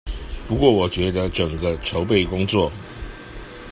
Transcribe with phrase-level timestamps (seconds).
[0.47, 2.71] 不過我覺得，整個籌備工作